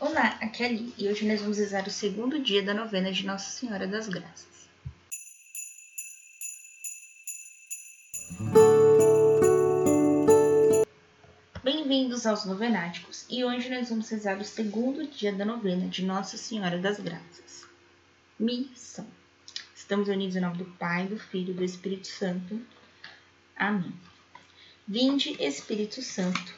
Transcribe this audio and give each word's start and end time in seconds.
Olá, 0.00 0.38
aqui 0.40 0.62
é 0.62 0.66
a 0.66 0.72
e 0.72 1.08
hoje 1.08 1.26
nós 1.26 1.40
vamos 1.40 1.58
rezar 1.58 1.84
o 1.88 1.90
segundo 1.90 2.38
dia 2.38 2.62
da 2.62 2.72
novena 2.72 3.10
de 3.10 3.26
Nossa 3.26 3.50
Senhora 3.50 3.84
das 3.84 4.06
Graças. 4.08 4.68
Bem-vindos 11.64 12.26
aos 12.26 12.44
Novenáticos, 12.44 13.26
e 13.28 13.44
hoje 13.44 13.68
nós 13.68 13.88
vamos 13.88 14.08
rezar 14.08 14.38
o 14.38 14.44
segundo 14.44 15.04
dia 15.04 15.32
da 15.32 15.44
novena 15.44 15.88
de 15.88 16.04
Nossa 16.04 16.36
Senhora 16.36 16.78
das 16.78 17.00
Graças. 17.00 17.66
Missão. 18.38 19.06
Estamos 19.74 20.08
unidos 20.08 20.36
em 20.36 20.40
nome 20.40 20.58
do 20.58 20.64
Pai, 20.64 21.08
do 21.08 21.18
Filho 21.18 21.50
e 21.50 21.56
do 21.56 21.64
Espírito 21.64 22.06
Santo. 22.06 22.64
Amém. 23.56 23.92
Vinde, 24.86 25.36
Espírito 25.42 26.00
Santo 26.02 26.57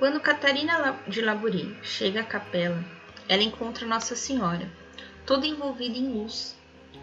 quando 0.00 0.18
Catarina 0.18 0.98
de 1.06 1.20
Laburi 1.20 1.76
chega 1.82 2.22
à 2.22 2.24
capela, 2.24 2.82
ela 3.28 3.42
encontra 3.42 3.86
Nossa 3.86 4.16
Senhora, 4.16 4.66
toda 5.26 5.46
envolvida 5.46 5.98
em 5.98 6.08
luz. 6.08 6.56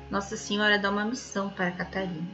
Nossa 0.10 0.36
Senhora 0.36 0.80
dá 0.80 0.90
uma 0.90 1.06
missão 1.06 1.48
para 1.48 1.70
Catarina: 1.70 2.28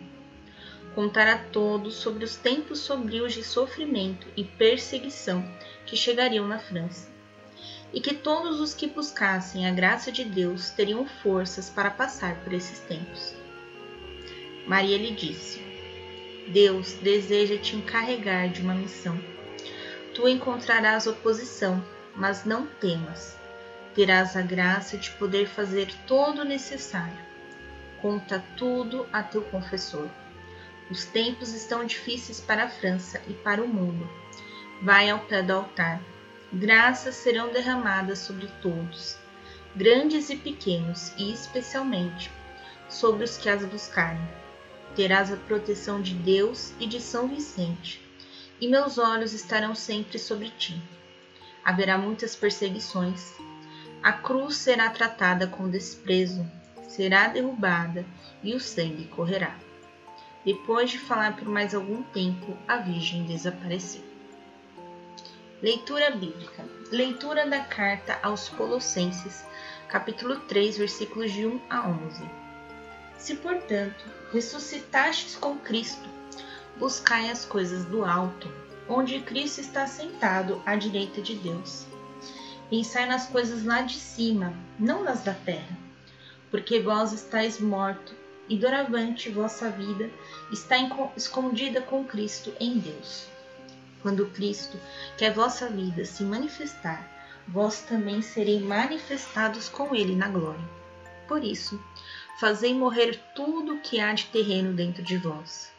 contar 0.96 1.28
a 1.28 1.38
todos 1.38 1.96
sobre 1.96 2.24
os 2.24 2.38
tempos 2.38 2.80
sombrios 2.80 3.34
de 3.34 3.44
sofrimento 3.44 4.26
e 4.38 4.46
perseguição 4.46 5.46
que 5.86 5.98
chegariam 5.98 6.48
na 6.48 6.60
França, 6.60 7.12
e 7.94 8.00
que 8.00 8.14
todos 8.14 8.62
os 8.62 8.74
que 8.74 8.88
buscassem 8.88 9.68
a 9.68 9.72
graça 9.72 10.14
de 10.14 10.24
Deus 10.24 10.70
teriam 10.70 11.06
forças 11.06 11.70
para 11.70 11.92
passar 11.92 12.36
por 12.38 12.54
esses 12.54 12.80
tempos. 12.80 13.36
Maria 14.66 14.98
lhe 14.98 15.12
disse: 15.12 15.62
Deus 16.48 16.94
deseja 16.94 17.58
te 17.58 17.76
encarregar 17.76 18.48
de 18.48 18.62
uma 18.62 18.74
missão 18.74 19.33
Tu 20.14 20.28
encontrarás 20.28 21.08
oposição, 21.08 21.84
mas 22.16 22.46
não 22.46 22.68
temas. 22.68 23.36
Terás 23.96 24.38
a 24.38 24.44
graça 24.44 24.96
de 24.96 25.10
poder 25.12 25.48
fazer 25.48 25.92
todo 26.06 26.42
o 26.42 26.46
necessário. 26.46 27.18
Conta 28.00 28.44
tudo 28.56 29.08
a 29.12 29.24
teu 29.24 29.42
confessor. 29.42 30.08
Os 30.92 31.06
tempos 31.06 31.54
estão 31.54 31.84
difíceis 31.84 32.40
para 32.40 32.66
a 32.66 32.70
França 32.70 33.20
e 33.28 33.34
para 33.34 33.64
o 33.64 33.68
mundo. 33.68 34.08
Vai 34.84 35.10
ao 35.10 35.20
pé 35.20 35.42
do 35.42 35.54
altar. 35.54 36.00
Graças 36.52 37.16
serão 37.16 37.52
derramadas 37.52 38.20
sobre 38.20 38.46
todos, 38.62 39.18
grandes 39.76 40.30
e 40.30 40.36
pequenos, 40.36 41.12
e 41.18 41.34
especialmente 41.34 42.30
sobre 42.88 43.24
os 43.24 43.36
que 43.36 43.50
as 43.50 43.66
buscarem. 43.66 44.30
Terás 44.96 45.34
a 45.34 45.38
proteção 45.38 46.00
de 46.00 46.14
Deus 46.14 46.72
e 46.80 46.86
de 46.86 47.02
São 47.02 47.28
Vicente 47.28 48.04
e 48.64 48.68
meus 48.70 48.98
olhos 48.98 49.34
estarão 49.34 49.76
sempre 49.76 50.18
sobre 50.18 50.50
ti. 50.52 50.82
Haverá 51.66 51.98
muitas 51.98 52.34
perseguições. 52.34 53.34
A 54.02 54.14
cruz 54.14 54.56
será 54.56 54.90
tratada 54.90 55.48
com 55.48 55.70
desprezo, 55.70 56.50
será 56.88 57.28
derrubada 57.28 58.06
e 58.42 58.56
o 58.56 58.62
sangue 58.62 59.10
correrá. 59.10 59.54
Depois 60.46 60.92
de 60.92 60.98
falar 60.98 61.36
por 61.36 61.50
mais 61.50 61.76
algum 61.76 62.04
tempo, 62.04 62.58
a 62.66 62.78
Virgem 62.78 63.26
desapareceu. 63.26 64.02
Leitura 65.62 66.12
bíblica. 66.12 66.64
Leitura 66.90 67.46
da 67.46 67.60
carta 67.60 68.18
aos 68.24 68.48
Colossenses, 68.48 69.44
capítulo 69.90 70.40
3, 70.40 70.78
versículos 70.78 71.34
de 71.34 71.46
1 71.46 71.62
a 71.70 71.90
11. 71.90 72.24
Se, 73.18 73.36
portanto, 73.36 74.06
ressuscitastes 74.32 75.36
com 75.36 75.58
Cristo, 75.58 76.08
buscai 76.78 77.30
as 77.30 77.46
coisas 77.46 77.86
do 77.86 78.04
alto, 78.04 78.52
onde 78.88 79.20
Cristo 79.22 79.62
está 79.62 79.88
sentado 79.88 80.62
à 80.66 80.76
direita 80.76 81.22
de 81.22 81.36
Deus. 81.36 81.86
Pensai 82.70 83.06
nas 83.06 83.28
coisas 83.28 83.64
lá 83.64 83.82
de 83.82 83.96
cima, 83.96 84.54
não 84.80 85.04
nas 85.04 85.24
da 85.24 85.34
terra, 85.34 85.78
porque 86.50 86.80
vós 86.80 87.12
estáis 87.12 87.60
morto 87.60 88.16
e 88.50 88.58
doravante 88.58 89.30
vossa 89.30 89.70
vida 89.70 90.10
está 90.52 90.76
escondida 91.16 91.82
com 91.82 92.04
Cristo 92.04 92.54
em 92.60 92.80
Deus. 92.80 93.28
Quando 94.02 94.26
Cristo, 94.28 94.78
que 95.18 95.26
é 95.26 95.32
vossa 95.32 95.70
vida, 95.70 96.04
se 96.04 96.24
manifestar, 96.24 97.10
vós 97.48 97.82
também 97.82 98.22
sereis 98.22 98.62
manifestados 98.62 99.70
com 99.70 99.96
Ele 99.96 100.16
na 100.16 100.28
glória. 100.28 100.70
Por 101.28 101.44
isso, 101.44 101.82
fazei 102.40 102.74
morrer 102.74 103.20
tudo 103.36 103.76
o 103.76 103.80
que 103.80 104.00
há 104.00 104.14
de 104.14 104.26
terreno 104.26 104.74
dentro 104.74 105.02
de 105.04 105.18
vós 105.18 105.74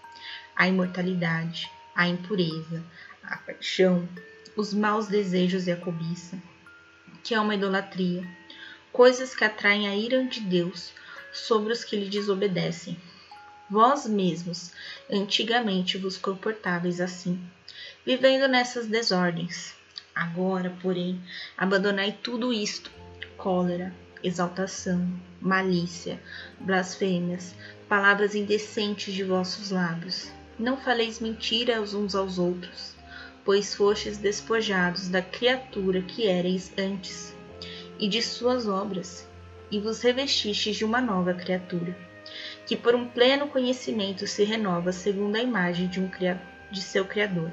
a 0.56 0.68
imortalidade, 0.68 1.70
a 1.94 2.08
impureza, 2.08 2.82
a 3.22 3.36
paixão, 3.36 4.08
os 4.56 4.74
maus 4.74 5.06
desejos 5.06 5.66
e 5.66 5.72
a 5.72 5.76
cobiça, 5.76 6.36
que 7.22 7.34
é 7.34 7.40
uma 7.40 7.54
idolatria, 7.54 8.26
coisas 8.92 9.34
que 9.34 9.44
atraem 9.44 9.88
a 9.88 9.94
ira 9.94 10.24
de 10.24 10.40
Deus 10.40 10.92
sobre 11.32 11.72
os 11.72 11.84
que 11.84 11.96
lhe 11.96 12.08
desobedecem. 12.08 13.00
Vós 13.70 14.06
mesmos 14.06 14.72
antigamente 15.10 15.96
vos 15.96 16.16
comportáveis 16.16 17.00
assim, 17.00 17.40
vivendo 18.04 18.48
nessas 18.48 18.86
desordens. 18.86 19.74
Agora, 20.14 20.76
porém, 20.82 21.20
abandonai 21.56 22.18
tudo 22.22 22.52
isto: 22.52 22.90
cólera, 23.36 23.92
exaltação, 24.22 25.08
malícia, 25.40 26.20
blasfêmias, 26.60 27.54
palavras 27.88 28.34
indecentes 28.34 29.14
de 29.14 29.24
vossos 29.24 29.70
lábios 29.70 30.30
não 30.58 30.76
faleis 30.76 31.20
mentira 31.20 31.80
uns 31.80 32.14
aos 32.14 32.38
outros, 32.38 32.94
pois 33.44 33.74
fostes 33.74 34.16
despojados 34.18 35.08
da 35.08 35.20
criatura 35.20 36.00
que 36.00 36.26
éreis 36.26 36.72
antes, 36.78 37.34
e 37.98 38.08
de 38.08 38.22
suas 38.22 38.66
obras, 38.66 39.28
e 39.70 39.78
vos 39.78 40.00
revestistes 40.00 40.76
de 40.76 40.84
uma 40.84 41.00
nova 41.00 41.34
criatura, 41.34 41.96
que 42.66 42.76
por 42.76 42.94
um 42.94 43.08
pleno 43.08 43.48
conhecimento 43.48 44.26
se 44.26 44.44
renova 44.44 44.92
segundo 44.92 45.36
a 45.36 45.42
imagem 45.42 45.88
de, 45.88 46.00
um, 46.00 46.08
de 46.70 46.80
seu 46.80 47.04
Criador. 47.04 47.50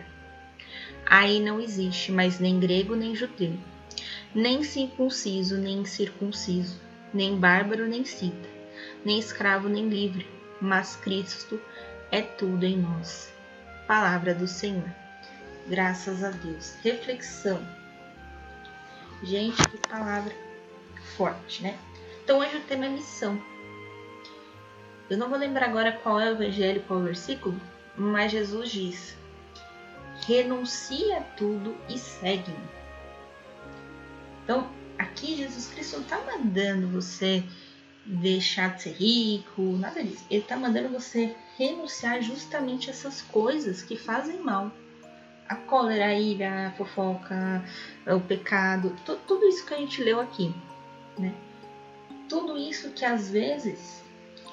Aí 1.05 1.39
não 1.39 1.59
existe 1.59 2.11
mais 2.11 2.39
nem 2.39 2.59
grego 2.59 2.95
nem 2.95 3.15
judeu, 3.15 3.57
nem 4.33 4.63
circunciso 4.63 5.57
nem 5.57 5.79
incircunciso, 5.79 6.79
nem 7.13 7.35
bárbaro 7.35 7.87
nem 7.87 8.05
cita, 8.05 8.49
nem 9.03 9.19
escravo 9.19 9.67
nem 9.67 9.89
livre, 9.89 10.25
mas 10.61 10.95
Cristo 10.95 11.59
é 12.11 12.21
tudo 12.21 12.65
em 12.65 12.77
nós. 12.77 13.33
Palavra 13.87 14.35
do 14.35 14.47
Senhor. 14.47 14.89
Graças 15.67 16.23
a 16.23 16.31
Deus. 16.31 16.75
Reflexão. 16.83 17.65
Gente, 19.23 19.61
que 19.69 19.77
palavra 19.87 20.33
forte, 21.15 21.63
né? 21.63 21.77
Então 22.23 22.39
hoje 22.39 22.57
o 22.57 22.61
tema 22.61 22.85
é 22.85 22.89
missão. 22.89 23.41
Eu 25.09 25.17
não 25.17 25.29
vou 25.29 25.37
lembrar 25.37 25.67
agora 25.67 25.91
qual 25.91 26.19
é 26.19 26.29
o 26.29 26.33
evangelho, 26.33 26.83
qual 26.87 26.99
é 26.99 27.03
o 27.03 27.05
versículo, 27.05 27.59
mas 27.97 28.31
Jesus 28.31 28.71
diz: 28.71 29.17
renuncia 30.25 31.17
a 31.17 31.21
tudo 31.21 31.75
e 31.89 31.97
segue-me. 31.97 32.69
Então, 34.43 34.69
aqui 34.97 35.35
Jesus 35.35 35.67
Cristo 35.67 35.97
não 35.97 36.03
está 36.03 36.19
mandando 36.19 36.87
você 36.87 37.43
deixar 38.05 38.75
de 38.75 38.83
ser 38.83 38.91
rico, 38.93 39.61
nada 39.77 40.03
disso. 40.03 40.25
Ele 40.29 40.41
está 40.41 40.57
mandando 40.57 40.89
você 40.89 41.35
renunciar 41.57 42.21
justamente 42.21 42.89
a 42.89 42.93
essas 42.93 43.21
coisas 43.21 43.81
que 43.81 43.95
fazem 43.95 44.39
mal. 44.39 44.71
A 45.47 45.55
cólera, 45.55 46.05
a 46.05 46.13
ira, 46.13 46.67
a 46.67 46.71
fofoca, 46.71 47.63
o 48.07 48.19
pecado, 48.21 48.95
tudo 49.27 49.45
isso 49.45 49.65
que 49.65 49.73
a 49.73 49.77
gente 49.77 50.01
leu 50.01 50.19
aqui, 50.19 50.53
né? 51.19 51.33
Tudo 52.29 52.57
isso 52.57 52.91
que 52.91 53.03
às 53.03 53.29
vezes 53.29 54.01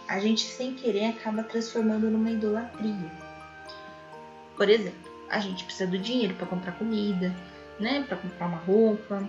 a 0.08 0.18
gente 0.18 0.40
sem 0.40 0.74
querer 0.74 1.06
acaba 1.06 1.44
transformando 1.44 2.10
numa 2.10 2.30
idolatria. 2.30 3.12
Por 4.56 4.68
exemplo, 4.68 5.08
a 5.30 5.38
gente 5.38 5.64
precisa 5.64 5.88
do 5.88 5.98
dinheiro 5.98 6.34
para 6.34 6.46
comprar 6.46 6.72
comida, 6.72 7.32
né, 7.78 8.02
para 8.02 8.16
comprar 8.16 8.46
uma 8.46 8.56
roupa, 8.56 9.20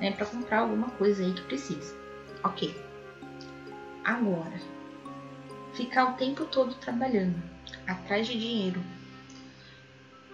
né, 0.00 0.10
para 0.10 0.26
comprar 0.26 0.60
alguma 0.60 0.90
coisa 0.90 1.22
aí 1.22 1.32
que 1.32 1.42
precisa. 1.42 2.03
Ok. 2.44 2.74
Agora, 4.04 4.60
ficar 5.72 6.10
o 6.10 6.12
tempo 6.12 6.44
todo 6.44 6.74
trabalhando, 6.74 7.42
atrás 7.86 8.26
de 8.26 8.38
dinheiro, 8.38 8.82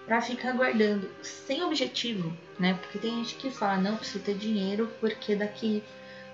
para 0.07 0.21
ficar 0.21 0.53
guardando 0.53 1.09
sem 1.23 1.63
objetivo, 1.63 2.37
né? 2.59 2.75
Porque 2.75 2.99
tem 2.99 3.19
gente 3.19 3.37
que 3.37 3.49
fala, 3.49 3.79
não, 3.79 3.97
preciso 3.97 4.25
ter 4.25 4.37
dinheiro 4.37 4.91
porque 4.99 5.37
daqui 5.37 5.85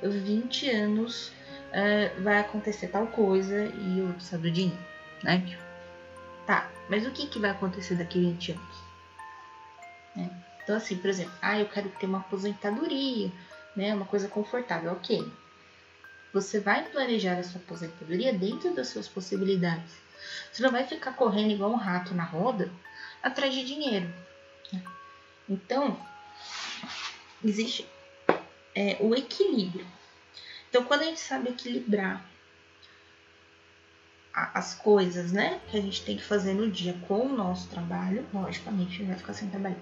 20 0.02 0.70
anos 0.70 1.28
uh, 1.28 2.22
vai 2.22 2.40
acontecer 2.40 2.88
tal 2.88 3.06
coisa 3.08 3.66
e 3.66 3.98
eu 3.98 4.08
preciso 4.14 4.40
do 4.40 4.50
dinheiro, 4.50 4.82
né? 5.22 5.58
Tá, 6.46 6.70
mas 6.88 7.04
o 7.04 7.10
que, 7.10 7.26
que 7.26 7.38
vai 7.38 7.50
acontecer 7.50 7.96
daqui 7.96 8.18
20 8.18 8.52
anos? 8.52 8.76
É. 10.16 10.30
Então, 10.62 10.76
assim, 10.76 10.96
por 10.96 11.10
exemplo, 11.10 11.34
ah, 11.42 11.60
eu 11.60 11.66
quero 11.66 11.90
ter 11.90 12.06
uma 12.06 12.18
aposentadoria, 12.18 13.30
né? 13.76 13.94
Uma 13.94 14.06
coisa 14.06 14.26
confortável, 14.26 14.92
ok. 14.92 15.30
Você 16.32 16.60
vai 16.60 16.84
planejar 16.90 17.38
a 17.38 17.42
sua 17.42 17.60
aposentadoria 17.60 18.32
dentro 18.32 18.74
das 18.74 18.88
suas 18.88 19.08
possibilidades. 19.08 19.92
Você 20.52 20.62
não 20.62 20.70
vai 20.70 20.86
ficar 20.86 21.12
correndo 21.12 21.52
igual 21.52 21.70
um 21.70 21.76
rato 21.76 22.14
na 22.14 22.24
roda 22.24 22.70
atrás 23.22 23.54
de 23.54 23.64
dinheiro. 23.64 24.12
Então, 25.48 25.98
existe 27.44 27.86
é, 28.74 28.96
o 29.00 29.14
equilíbrio. 29.14 29.86
Então, 30.68 30.84
quando 30.84 31.02
a 31.02 31.04
gente 31.04 31.20
sabe 31.20 31.50
equilibrar 31.50 32.24
as 34.32 34.74
coisas, 34.74 35.32
né, 35.32 35.60
que 35.70 35.78
a 35.78 35.80
gente 35.80 36.04
tem 36.04 36.16
que 36.16 36.22
fazer 36.22 36.52
no 36.52 36.70
dia 36.70 36.94
com 37.08 37.20
o 37.20 37.36
nosso 37.36 37.70
trabalho, 37.70 38.26
logicamente 38.34 39.00
não 39.00 39.08
vai 39.08 39.16
ficar 39.16 39.32
sem 39.32 39.48
trabalhar. 39.48 39.78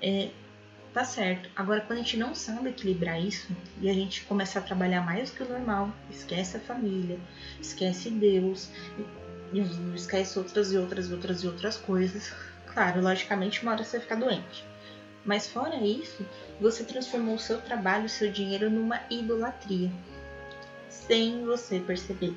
É, 0.00 0.30
tá 0.94 1.04
certo. 1.04 1.50
Agora, 1.56 1.80
quando 1.80 1.98
a 1.98 2.02
gente 2.02 2.16
não 2.16 2.34
sabe 2.34 2.70
equilibrar 2.70 3.20
isso 3.20 3.54
e 3.80 3.90
a 3.90 3.92
gente 3.92 4.22
começa 4.24 4.60
a 4.60 4.62
trabalhar 4.62 5.04
mais 5.04 5.30
do 5.30 5.36
que 5.36 5.42
o 5.42 5.48
normal, 5.48 5.92
esquece 6.08 6.56
a 6.56 6.60
família, 6.60 7.18
esquece 7.60 8.08
Deus, 8.10 8.70
esquece 9.94 10.38
outras 10.38 10.72
e 10.72 10.78
outras 10.78 11.08
e 11.08 11.12
outras 11.12 11.42
e 11.42 11.46
outras 11.46 11.76
coisas. 11.76 12.32
Claro, 12.74 13.00
logicamente, 13.00 13.62
uma 13.62 13.70
hora 13.70 13.84
você 13.84 13.98
vai 13.98 14.00
ficar 14.00 14.16
doente. 14.16 14.64
Mas 15.24 15.46
fora 15.46 15.76
isso, 15.76 16.26
você 16.60 16.82
transformou 16.82 17.36
o 17.36 17.38
seu 17.38 17.60
trabalho, 17.60 18.06
o 18.06 18.08
seu 18.08 18.32
dinheiro 18.32 18.68
numa 18.68 19.00
idolatria, 19.08 19.92
sem 20.88 21.44
você 21.44 21.78
perceber. 21.78 22.34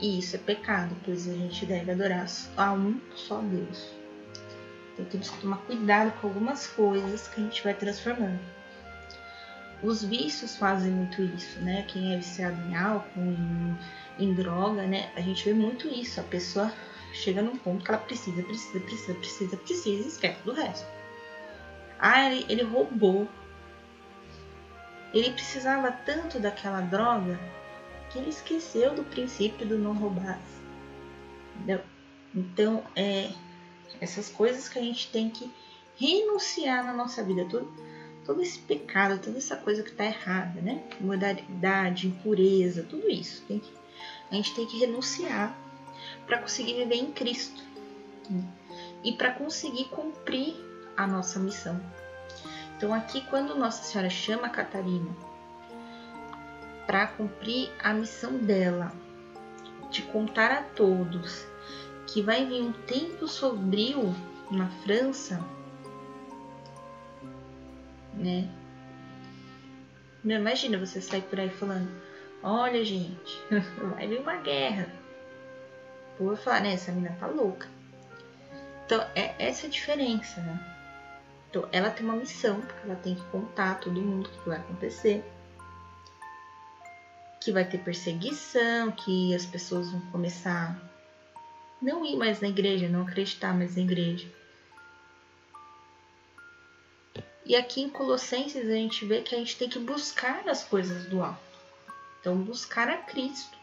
E 0.00 0.18
isso 0.18 0.36
é 0.36 0.38
pecado, 0.38 0.96
pois 1.04 1.28
a 1.28 1.34
gente 1.34 1.66
deve 1.66 1.92
adorar 1.92 2.26
a 2.56 2.72
um 2.72 2.98
só 3.14 3.42
Deus. 3.42 4.01
Então 4.92 5.04
temos 5.06 5.30
que 5.30 5.40
tomar 5.40 5.58
cuidado 5.58 6.12
com 6.20 6.28
algumas 6.28 6.66
coisas 6.66 7.28
que 7.28 7.40
a 7.40 7.44
gente 7.44 7.62
vai 7.62 7.74
transformando. 7.74 8.40
Os 9.82 10.04
vícios 10.04 10.56
fazem 10.56 10.92
muito 10.92 11.22
isso, 11.22 11.58
né? 11.60 11.84
Quem 11.88 12.14
é 12.14 12.16
viciado 12.16 12.56
em 12.68 12.76
álcool, 12.76 13.20
em, 13.20 13.78
em 14.18 14.34
droga, 14.34 14.86
né? 14.86 15.10
A 15.16 15.20
gente 15.20 15.44
vê 15.44 15.52
muito 15.52 15.88
isso. 15.88 16.20
A 16.20 16.24
pessoa 16.24 16.72
chega 17.12 17.42
num 17.42 17.56
ponto 17.56 17.84
que 17.84 17.90
ela 17.90 18.00
precisa, 18.00 18.42
precisa, 18.42 18.80
precisa, 18.80 19.14
precisa, 19.14 19.56
precisa 19.56 20.04
e 20.04 20.08
esquece 20.08 20.42
do 20.44 20.52
resto. 20.52 20.86
Ah, 21.98 22.30
ele, 22.30 22.46
ele 22.48 22.62
roubou. 22.62 23.28
Ele 25.12 25.30
precisava 25.32 25.90
tanto 25.90 26.38
daquela 26.38 26.80
droga 26.80 27.38
que 28.10 28.18
ele 28.18 28.30
esqueceu 28.30 28.94
do 28.94 29.02
princípio 29.04 29.66
do 29.66 29.78
não 29.78 29.94
roubar. 29.94 30.38
Entendeu? 31.56 31.80
Então, 32.34 32.84
é, 32.94 33.30
essas 34.00 34.28
coisas 34.28 34.68
que 34.68 34.78
a 34.78 34.82
gente 34.82 35.10
tem 35.10 35.30
que 35.30 35.52
renunciar 35.96 36.84
na 36.84 36.92
nossa 36.92 37.22
vida, 37.22 37.44
todo, 37.48 37.72
todo 38.24 38.42
esse 38.42 38.58
pecado, 38.58 39.20
toda 39.22 39.38
essa 39.38 39.56
coisa 39.56 39.82
que 39.82 39.90
está 39.90 40.04
errada, 40.04 40.60
né? 40.60 40.82
Modalidade, 41.00 42.08
impureza, 42.08 42.82
tudo 42.82 43.08
isso. 43.08 43.44
Que, 43.46 43.62
a 44.30 44.34
gente 44.34 44.54
tem 44.54 44.66
que 44.66 44.78
renunciar 44.78 45.56
para 46.26 46.38
conseguir 46.38 46.74
viver 46.74 46.96
em 46.96 47.12
Cristo 47.12 47.62
né? 48.30 48.42
e 49.04 49.12
para 49.12 49.32
conseguir 49.32 49.84
cumprir 49.86 50.54
a 50.96 51.06
nossa 51.06 51.38
missão. 51.38 51.80
Então, 52.76 52.92
aqui, 52.92 53.20
quando 53.28 53.54
Nossa 53.54 53.84
Senhora 53.84 54.10
chama 54.10 54.48
Catarina 54.48 55.14
para 56.86 57.06
cumprir 57.06 57.70
a 57.78 57.92
missão 57.92 58.38
dela, 58.38 58.92
de 59.90 60.02
contar 60.02 60.50
a 60.50 60.62
todos 60.62 61.46
que 62.12 62.20
vai 62.20 62.44
vir 62.44 62.62
um 62.62 62.72
tempo 62.72 63.26
sombrio 63.26 64.14
na 64.50 64.68
França, 64.84 65.42
né? 68.12 68.48
Não 70.22 70.36
imagina 70.36 70.78
você 70.78 71.00
sair 71.00 71.22
por 71.22 71.40
aí 71.40 71.48
falando: 71.48 71.90
Olha, 72.42 72.84
gente, 72.84 73.40
vai 73.94 74.06
vir 74.06 74.20
uma 74.20 74.36
guerra. 74.36 74.88
O 76.20 76.26
vai 76.26 76.36
falar, 76.36 76.60
né? 76.60 76.74
Essa 76.74 76.92
menina 76.92 77.16
tá 77.18 77.26
louca. 77.26 77.66
Então, 78.84 79.00
é 79.14 79.34
essa 79.38 79.66
a 79.66 79.70
diferença, 79.70 80.40
né? 80.42 80.60
Então, 81.48 81.66
ela 81.72 81.90
tem 81.90 82.04
uma 82.04 82.16
missão, 82.16 82.60
porque 82.60 82.86
ela 82.86 82.96
tem 82.96 83.14
que 83.14 83.24
contar 83.24 83.72
a 83.72 83.74
todo 83.76 84.00
mundo 84.00 84.26
o 84.26 84.30
que 84.30 84.48
vai 84.48 84.58
acontecer. 84.58 85.24
Que 87.40 87.50
vai 87.50 87.64
ter 87.64 87.78
perseguição, 87.78 88.92
que 88.92 89.34
as 89.34 89.46
pessoas 89.46 89.90
vão 89.90 90.00
começar 90.12 90.91
não 91.82 92.06
ir 92.06 92.16
mais 92.16 92.40
na 92.40 92.48
igreja, 92.48 92.88
não 92.88 93.02
acreditar 93.02 93.52
mais 93.52 93.76
na 93.76 93.82
igreja. 93.82 94.26
E 97.44 97.56
aqui 97.56 97.82
em 97.82 97.90
Colossenses 97.90 98.68
a 98.68 98.74
gente 98.74 99.04
vê 99.04 99.20
que 99.20 99.34
a 99.34 99.38
gente 99.38 99.56
tem 99.56 99.68
que 99.68 99.78
buscar 99.78 100.48
as 100.48 100.62
coisas 100.62 101.06
do 101.06 101.22
alto. 101.22 101.40
Então, 102.20 102.36
buscar 102.40 102.88
a 102.88 102.98
Cristo. 102.98 103.58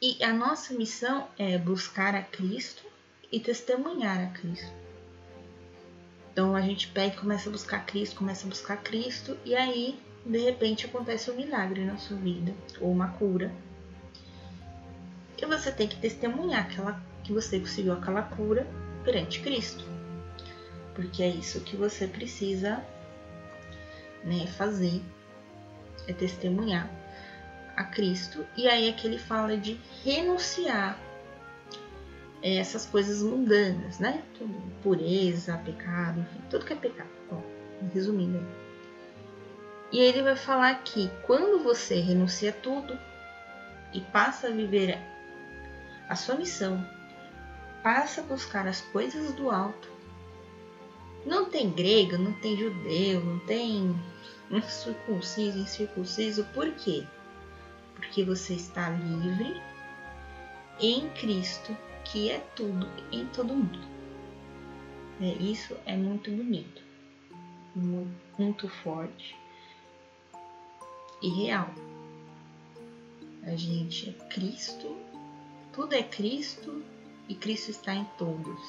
E 0.00 0.22
a 0.22 0.32
nossa 0.32 0.72
missão 0.74 1.28
é 1.36 1.58
buscar 1.58 2.14
a 2.14 2.22
Cristo 2.22 2.84
e 3.32 3.40
testemunhar 3.40 4.20
a 4.22 4.26
Cristo. 4.38 4.72
Então 6.30 6.54
a 6.54 6.60
gente 6.60 6.88
pega 6.88 7.14
e 7.14 7.18
começa 7.18 7.48
a 7.48 7.52
buscar 7.52 7.86
Cristo, 7.86 8.16
começa 8.16 8.44
a 8.44 8.48
buscar 8.48 8.76
Cristo, 8.78 9.38
e 9.44 9.54
aí 9.54 9.98
de 10.24 10.38
repente 10.38 10.86
acontece 10.86 11.30
um 11.30 11.36
milagre 11.36 11.84
na 11.84 11.96
sua 11.98 12.16
vida, 12.16 12.54
ou 12.80 12.90
uma 12.90 13.08
cura. 13.08 13.52
E 15.36 15.46
você 15.46 15.70
tem 15.70 15.86
que 15.86 15.96
testemunhar 15.96 16.64
aquela, 16.64 17.02
que 17.22 17.32
você 17.32 17.60
conseguiu 17.60 17.92
aquela 17.92 18.22
cura 18.22 18.66
perante 19.04 19.40
Cristo. 19.40 19.84
Porque 20.94 21.22
é 21.22 21.28
isso 21.28 21.60
que 21.60 21.76
você 21.76 22.06
precisa 22.06 22.82
né, 24.24 24.46
fazer, 24.46 25.02
é 26.08 26.12
testemunhar 26.12 26.88
a 27.76 27.84
Cristo. 27.84 28.46
E 28.56 28.68
aí 28.68 28.88
é 28.88 28.92
que 28.92 29.06
ele 29.06 29.18
fala 29.18 29.56
de 29.56 29.78
renunciar 30.02 30.98
essas 32.42 32.86
coisas 32.86 33.22
mundanas, 33.22 33.98
né? 33.98 34.22
Tudo, 34.38 34.54
pureza, 34.82 35.56
pecado, 35.58 36.20
enfim, 36.20 36.40
tudo 36.50 36.64
que 36.64 36.72
é 36.72 36.76
pecado. 36.76 37.08
Bom, 37.30 37.42
resumindo 37.92 38.38
aí. 38.38 38.63
E 39.92 39.98
ele 39.98 40.22
vai 40.22 40.36
falar 40.36 40.82
que 40.82 41.10
quando 41.22 41.62
você 41.62 42.00
renuncia 42.00 42.52
tudo 42.52 42.98
e 43.92 44.00
passa 44.00 44.48
a 44.48 44.50
viver 44.50 44.98
a 46.08 46.16
sua 46.16 46.34
missão, 46.34 46.84
passa 47.82 48.20
a 48.20 48.24
buscar 48.24 48.66
as 48.66 48.80
coisas 48.80 49.32
do 49.34 49.50
alto. 49.50 49.88
Não 51.24 51.48
tem 51.48 51.70
grego, 51.70 52.18
não 52.18 52.32
tem 52.40 52.56
judeu, 52.56 53.24
não 53.24 53.38
tem 53.40 53.94
circunciso, 54.68 55.58
incircunciso. 55.58 56.44
Por 56.52 56.70
quê? 56.72 57.04
Porque 57.94 58.24
você 58.24 58.54
está 58.54 58.90
livre 58.90 59.62
em 60.80 61.08
Cristo, 61.10 61.76
que 62.04 62.30
é 62.30 62.40
tudo 62.54 62.88
em 63.10 63.26
todo 63.26 63.54
mundo. 63.54 63.78
É, 65.20 65.26
isso 65.26 65.76
é 65.86 65.96
muito 65.96 66.30
bonito, 66.30 66.82
muito, 67.74 68.20
muito 68.36 68.68
forte 68.68 69.43
e 71.22 71.28
real. 71.28 71.68
A 73.44 73.54
gente 73.56 74.10
é 74.10 74.24
Cristo, 74.28 74.96
tudo 75.72 75.94
é 75.94 76.02
Cristo 76.02 76.82
e 77.28 77.34
Cristo 77.34 77.70
está 77.70 77.94
em 77.94 78.04
todos. 78.16 78.60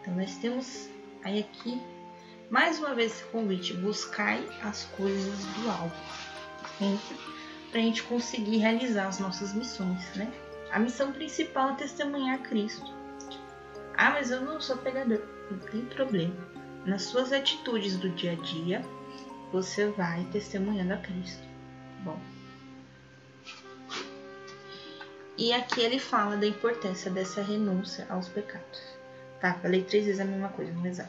Então 0.00 0.14
nós 0.16 0.36
temos 0.36 0.88
aí 1.22 1.40
aqui 1.40 1.80
mais 2.50 2.78
uma 2.78 2.94
vez 2.94 3.12
esse 3.12 3.24
convite: 3.24 3.74
buscai 3.74 4.46
as 4.62 4.84
coisas 4.96 5.44
do 5.46 5.70
alto, 5.70 5.96
para 7.70 7.80
a 7.80 7.82
gente 7.82 8.02
conseguir 8.02 8.58
realizar 8.58 9.08
as 9.08 9.18
nossas 9.18 9.54
missões, 9.54 10.04
né? 10.14 10.32
A 10.70 10.78
missão 10.78 11.12
principal 11.12 11.70
é 11.70 11.74
testemunhar 11.74 12.42
Cristo. 12.42 12.92
Ah, 13.96 14.10
mas 14.10 14.30
eu 14.30 14.40
não 14.40 14.60
sou 14.60 14.76
pegador. 14.76 15.20
Não 15.50 15.58
tem 15.58 15.84
problema. 15.84 16.34
Nas 16.84 17.02
suas 17.02 17.32
atitudes 17.32 17.96
do 17.96 18.10
dia 18.10 18.32
a 18.32 18.34
dia, 18.34 18.84
você 19.54 19.86
vai 19.86 20.24
testemunhando 20.32 20.94
a 20.94 20.96
Cristo. 20.96 21.40
Tá 21.40 22.02
bom. 22.02 22.20
E 25.38 25.52
aqui 25.52 25.80
ele 25.80 26.00
fala 26.00 26.36
da 26.36 26.44
importância 26.44 27.08
dessa 27.08 27.40
renúncia 27.40 28.04
aos 28.10 28.28
pecados. 28.28 28.82
Tá, 29.40 29.54
falei 29.54 29.84
três 29.84 30.06
vezes 30.06 30.20
a 30.20 30.24
mesma 30.24 30.48
coisa, 30.48 30.72
vamos 30.72 30.86
rezar. 30.86 31.08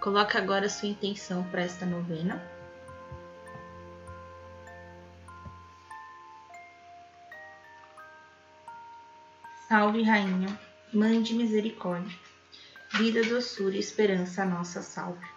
Coloque 0.00 0.38
agora 0.38 0.66
sua 0.70 0.88
intenção 0.88 1.44
para 1.50 1.60
esta 1.60 1.84
novena. 1.84 2.42
Salve, 9.68 10.02
Rainha, 10.02 10.58
Mãe 10.90 11.22
de 11.22 11.34
Misericórdia, 11.34 12.18
vida, 12.94 13.22
doçura 13.24 13.76
e 13.76 13.80
esperança, 13.80 14.42
a 14.42 14.46
nossa 14.46 14.80
salve. 14.80 15.33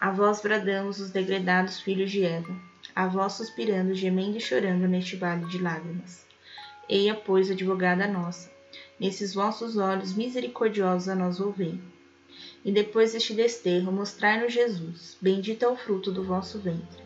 A 0.00 0.10
vós 0.10 0.40
bradamos 0.40 0.98
os 0.98 1.10
degredados 1.10 1.78
filhos 1.78 2.10
de 2.10 2.24
Eva, 2.24 2.56
a 2.96 3.06
vós 3.06 3.34
suspirando, 3.34 3.94
gemendo 3.94 4.38
e 4.38 4.40
chorando 4.40 4.88
neste 4.88 5.14
vale 5.14 5.44
de 5.46 5.58
lágrimas. 5.58 6.24
Eia, 6.88 7.14
pois, 7.14 7.50
advogada 7.50 8.08
nossa, 8.08 8.50
nesses 8.98 9.34
vossos 9.34 9.76
olhos 9.76 10.14
misericordiosos 10.14 11.08
a 11.08 11.14
nós 11.14 11.38
ouvei. 11.38 11.78
E 12.64 12.72
depois 12.72 13.12
deste 13.12 13.34
desterro, 13.34 13.92
mostrai-nos 13.92 14.54
Jesus, 14.54 15.18
bendito 15.20 15.66
é 15.66 15.68
o 15.68 15.76
fruto 15.76 16.10
do 16.10 16.24
vosso 16.24 16.58
ventre. 16.58 17.02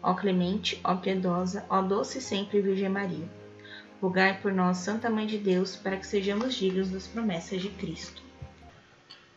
Ó 0.00 0.14
clemente, 0.14 0.80
ó 0.84 0.94
piedosa, 0.94 1.66
ó 1.68 1.82
doce 1.82 2.20
sempre 2.20 2.60
Virgem 2.60 2.88
Maria 2.88 3.28
Rogai 4.00 4.40
por 4.40 4.52
nós, 4.52 4.76
Santa 4.76 5.10
Mãe 5.10 5.26
de 5.26 5.38
Deus, 5.38 5.74
para 5.74 5.96
que 5.96 6.06
sejamos 6.06 6.54
dignos 6.54 6.90
das 6.90 7.08
promessas 7.08 7.60
de 7.60 7.68
Cristo. 7.70 8.22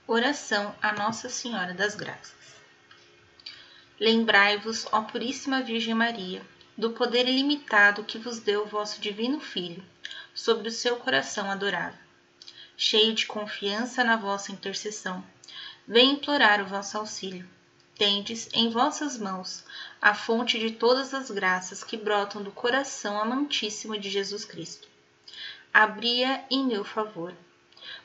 Oração 0.06 0.76
a 0.80 0.94
Nossa 0.94 1.30
Senhora 1.30 1.74
das 1.74 1.96
Graças. 1.96 2.61
Lembrai-vos, 4.02 4.86
ó 4.92 5.04
Puríssima 5.04 5.62
Virgem 5.62 5.94
Maria, 5.94 6.42
do 6.78 6.90
poder 6.90 7.26
ilimitado 7.26 8.04
que 8.04 8.18
vos 8.18 8.40
deu 8.40 8.64
o 8.64 8.68
vosso 8.68 9.00
Divino 9.00 9.40
Filho 9.40 9.82
sobre 10.34 10.68
o 10.68 10.72
seu 10.72 10.98
coração 10.98 11.50
adorável. 11.50 12.00
Cheio 12.76 13.14
de 13.14 13.26
confiança 13.26 14.04
na 14.04 14.18
vossa 14.18 14.52
intercessão, 14.52 15.24
vem 15.88 16.14
implorar 16.14 16.62
o 16.62 16.66
vosso 16.66 16.98
auxílio 16.98 17.48
tendes 18.02 18.50
em 18.52 18.68
vossas 18.68 19.16
mãos 19.16 19.64
a 20.02 20.16
fonte 20.16 20.58
de 20.58 20.72
todas 20.72 21.14
as 21.14 21.30
graças 21.30 21.84
que 21.84 21.96
brotam 21.96 22.42
do 22.42 22.50
coração 22.50 23.22
amantíssimo 23.22 23.96
de 23.96 24.10
Jesus 24.10 24.44
Cristo. 24.44 24.88
Abria 25.72 26.44
em 26.50 26.66
meu 26.66 26.84
favor, 26.84 27.32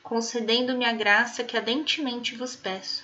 concedendo-me 0.03 0.85
a 0.85 0.93
graça 0.93 1.43
que 1.43 1.57
ardentemente 1.57 2.35
vos 2.35 2.55
peço. 2.55 3.03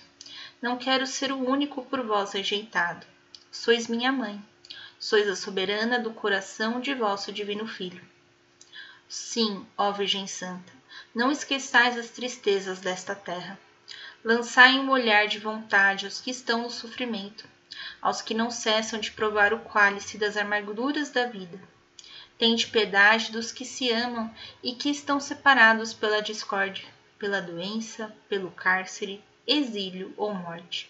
Não 0.63 0.77
quero 0.77 1.05
ser 1.05 1.29
o 1.33 1.45
único 1.45 1.83
por 1.83 2.01
vós 2.05 2.31
rejeitado. 2.31 3.05
Sois 3.51 3.89
minha 3.89 4.13
mãe, 4.13 4.41
sois 4.97 5.27
a 5.27 5.35
soberana 5.35 5.99
do 5.99 6.13
coração 6.13 6.79
de 6.79 6.93
vosso 6.93 7.33
divino 7.33 7.67
Filho. 7.67 8.01
Sim, 9.09 9.67
ó 9.77 9.91
Virgem 9.91 10.25
Santa, 10.25 10.71
não 11.13 11.29
esqueçais 11.29 11.97
as 11.97 12.11
tristezas 12.11 12.79
desta 12.79 13.13
terra 13.13 13.59
lançai 14.23 14.79
um 14.79 14.89
olhar 14.89 15.27
de 15.27 15.37
vontade 15.37 16.05
aos 16.05 16.21
que 16.21 16.31
estão 16.31 16.61
no 16.61 16.69
sofrimento, 16.69 17.45
aos 18.01 18.21
que 18.21 18.33
não 18.33 18.49
cessam 18.49 19.01
de 19.01 19.11
provar 19.11 19.53
o 19.53 19.59
cálice 19.65 20.17
das 20.17 20.37
amarguras 20.37 21.09
da 21.09 21.25
vida. 21.25 21.59
Tende 22.37 22.67
piedade 22.67 23.33
dos 23.33 23.51
que 23.51 23.65
se 23.65 23.91
amam 23.91 24.33
e 24.63 24.75
que 24.75 24.89
estão 24.89 25.19
separados 25.19 25.93
pela 25.93 26.21
discórdia, 26.21 26.87
pela 27.19 27.41
doença, 27.41 28.15
pelo 28.29 28.49
cárcere, 28.49 29.21
exílio 29.47 30.13
ou 30.17 30.33
morte. 30.33 30.89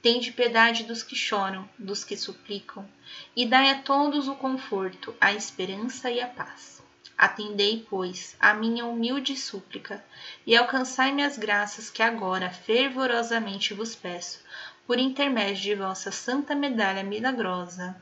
Tende 0.00 0.32
piedade 0.32 0.84
dos 0.84 1.02
que 1.02 1.14
choram, 1.14 1.68
dos 1.78 2.02
que 2.02 2.16
suplicam, 2.16 2.88
e 3.36 3.46
dai 3.46 3.70
a 3.70 3.82
todos 3.82 4.26
o 4.26 4.34
conforto, 4.34 5.14
a 5.20 5.32
esperança 5.32 6.10
e 6.10 6.20
a 6.20 6.26
paz. 6.26 6.82
Atendei, 7.16 7.86
pois, 7.88 8.36
a 8.40 8.52
minha 8.52 8.84
humilde 8.84 9.36
súplica 9.36 10.04
e 10.44 10.56
alcançai-me 10.56 11.22
as 11.22 11.38
graças 11.38 11.88
que 11.88 12.02
agora 12.02 12.50
fervorosamente 12.50 13.74
vos 13.74 13.94
peço, 13.94 14.40
por 14.86 14.98
intermédio 14.98 15.62
de 15.62 15.74
vossa 15.76 16.10
santa 16.10 16.54
medalha 16.54 17.04
milagrosa. 17.04 17.94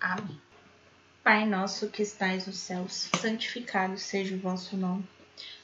Amém. 0.00 0.40
Pai 1.22 1.44
nosso 1.44 1.90
que 1.90 2.02
estais 2.02 2.46
nos 2.46 2.56
céus, 2.56 3.10
santificado 3.20 3.98
seja 3.98 4.34
o 4.34 4.38
vosso 4.38 4.76
nome. 4.76 5.06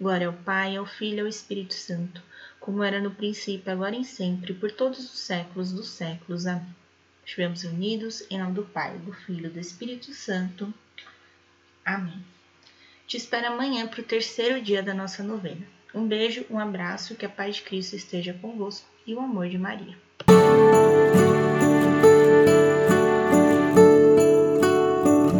Glória 0.00 0.28
ao 0.28 0.32
Pai, 0.32 0.76
ao 0.76 0.86
Filho 0.86 1.18
e 1.18 1.20
ao 1.20 1.26
Espírito 1.26 1.74
Santo, 1.74 2.22
como 2.58 2.82
era 2.82 3.00
no 3.00 3.10
princípio, 3.10 3.70
agora 3.70 3.94
e 3.94 4.04
sempre, 4.04 4.54
por 4.54 4.72
todos 4.72 4.98
os 4.98 5.18
séculos 5.18 5.72
dos 5.72 5.88
séculos. 5.88 6.46
Amém. 6.46 6.74
Estivemos 7.24 7.64
unidos 7.64 8.24
em 8.30 8.38
nome 8.38 8.54
do 8.54 8.64
Pai, 8.64 8.96
do 8.98 9.12
Filho 9.12 9.46
e 9.46 9.50
do 9.50 9.60
Espírito 9.60 10.12
Santo. 10.14 10.72
Amém. 11.84 12.24
Te 13.06 13.18
espero 13.18 13.48
amanhã 13.48 13.86
para 13.86 14.00
o 14.00 14.04
terceiro 14.04 14.62
dia 14.62 14.82
da 14.82 14.94
nossa 14.94 15.22
novena. 15.22 15.66
Um 15.94 16.06
beijo, 16.06 16.46
um 16.48 16.58
abraço, 16.58 17.14
que 17.14 17.26
a 17.26 17.28
paz 17.28 17.56
de 17.56 17.62
Cristo 17.62 17.94
esteja 17.94 18.32
convosco 18.32 18.88
e 19.06 19.14
o 19.14 19.20
amor 19.20 19.48
de 19.48 19.58
Maria. 19.58 19.96